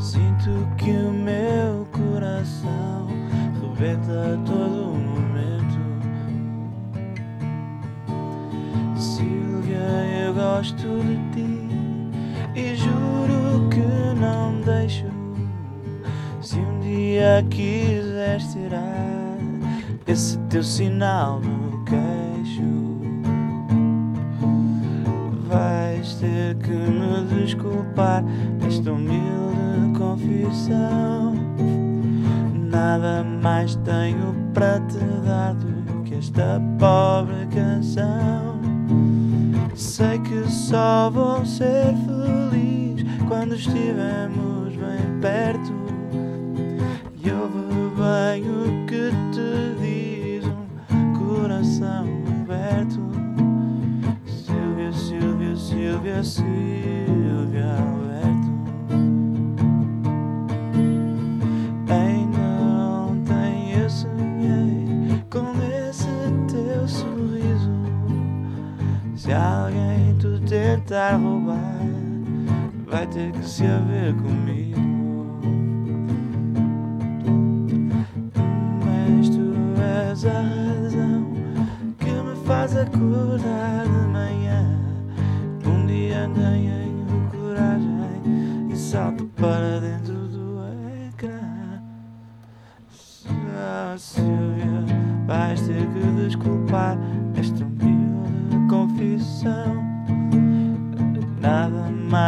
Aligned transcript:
Sinto 0.00 0.66
que 0.78 0.90
o 0.90 1.12
meu 1.12 1.86
coração 1.92 3.06
rebenta 3.60 4.34
a 4.34 4.36
todo 4.46 4.94
momento. 4.94 5.78
Silvia, 8.96 9.76
eu 10.24 10.32
gosto 10.32 10.86
de 11.04 11.16
ti 11.34 11.68
e 12.54 12.74
juro 12.76 13.68
que 13.68 14.18
não 14.18 14.58
deixo. 14.62 15.04
Se 16.40 16.56
um 16.56 16.80
dia 16.80 17.44
quiseres 17.50 18.52
tirar 18.54 19.36
esse 20.06 20.38
teu 20.48 20.62
sinal 20.62 21.40
no 21.40 21.84
queixo, 21.84 22.62
vais 25.46 26.14
ter 26.14 26.56
que 26.56 26.70
me 26.70 27.42
desculpar. 27.42 28.24
És 28.64 28.78
humilde 28.78 29.59
confissão. 30.20 31.34
Nada 32.54 33.24
mais 33.24 33.74
tenho 33.76 34.34
para 34.52 34.80
te 34.80 34.98
dar 35.24 35.54
do 35.54 36.02
que 36.02 36.14
esta 36.14 36.60
pobre 36.78 37.46
canção. 37.46 38.60
Sei 39.74 40.18
que 40.20 40.48
só 40.50 41.10
vou 41.10 41.44
ser 41.44 41.94
feliz 42.06 43.04
quando 43.28 43.54
estivermos 43.54 44.74
bem 44.76 45.20
perto. 45.20 45.72
E 47.22 47.30
ouve 47.30 47.90
bem 47.96 48.42
o 48.42 48.86
que 48.86 49.10
te 49.32 49.74
diz 49.80 50.44
um 50.46 51.12
coração 51.18 52.06
aberto. 52.42 53.00
Silvia, 54.26 54.92
Silvia, 54.92 55.56
Silvia, 55.56 56.24
Silvia 56.24 57.09
Se 69.30 69.34
alguém 69.34 70.18
te 70.18 70.40
tentar 70.40 71.14
roubar, 71.14 71.86
vai 72.88 73.06
ter 73.06 73.30
que 73.30 73.48
se 73.48 73.64
haver 73.64 74.12
comigo. 74.14 74.80
Mas 78.84 79.28
tu 79.28 79.54
és 79.80 80.26
a 80.26 80.32
razão 80.32 81.32
que 82.00 82.10
me 82.10 82.44
faz 82.44 82.76
acordar 82.76 83.84
de 83.84 84.08
manhã. 84.08 84.66
Um 85.64 85.86
dia 85.86 86.28
tenho 86.34 87.30
coragem 87.30 88.68
e 88.68 88.76
salto 88.76 89.26
para 89.36 89.78
dentro 89.78 90.26
do 90.26 90.58
ecrã. 91.08 91.80
Ah, 93.54 93.94
Silvia, 93.96 94.84
vais 95.28 95.60
ter 95.60 95.86
que 95.86 96.00
desculpar 96.20 96.98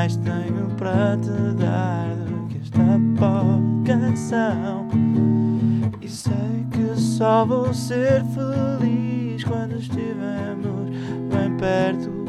mais 0.00 0.16
tenho 0.16 0.66
para 0.78 1.14
te 1.18 1.54
dar 1.62 2.08
do 2.16 2.48
que 2.48 2.56
esta 2.56 2.78
pobre 3.18 3.84
canção. 3.84 4.88
E 6.00 6.08
sei 6.08 6.66
que 6.70 6.98
só 6.98 7.44
vou 7.44 7.74
ser 7.74 8.24
feliz 8.24 9.44
quando 9.44 9.76
estivermos 9.76 10.88
bem 11.30 11.54
perto. 11.58 12.19